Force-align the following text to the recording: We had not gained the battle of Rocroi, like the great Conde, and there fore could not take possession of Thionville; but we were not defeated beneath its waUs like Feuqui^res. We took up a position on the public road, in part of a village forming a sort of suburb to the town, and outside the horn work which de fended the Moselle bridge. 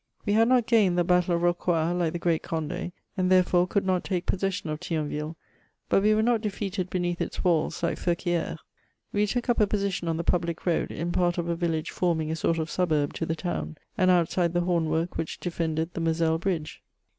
We 0.25 0.33
had 0.33 0.47
not 0.47 0.65
gained 0.65 0.97
the 0.97 1.03
battle 1.03 1.35
of 1.35 1.43
Rocroi, 1.43 1.93
like 1.95 2.13
the 2.13 2.17
great 2.17 2.41
Conde, 2.41 2.91
and 3.15 3.31
there 3.31 3.43
fore 3.43 3.67
could 3.67 3.85
not 3.85 4.03
take 4.03 4.25
possession 4.25 4.71
of 4.71 4.79
Thionville; 4.79 5.35
but 5.89 6.01
we 6.01 6.15
were 6.15 6.23
not 6.23 6.41
defeated 6.41 6.89
beneath 6.89 7.21
its 7.21 7.41
waUs 7.43 7.83
like 7.83 7.99
Feuqui^res. 7.99 8.57
We 9.13 9.27
took 9.27 9.47
up 9.47 9.59
a 9.59 9.67
position 9.67 10.07
on 10.07 10.17
the 10.17 10.23
public 10.23 10.65
road, 10.65 10.89
in 10.91 11.11
part 11.11 11.37
of 11.37 11.47
a 11.47 11.55
village 11.55 11.91
forming 11.91 12.31
a 12.31 12.35
sort 12.35 12.57
of 12.57 12.71
suburb 12.71 13.13
to 13.13 13.27
the 13.27 13.35
town, 13.35 13.77
and 13.95 14.09
outside 14.09 14.53
the 14.53 14.61
horn 14.61 14.85
work 14.89 15.17
which 15.17 15.39
de 15.39 15.51
fended 15.51 15.93
the 15.93 16.01
Moselle 16.01 16.39
bridge. 16.39 16.81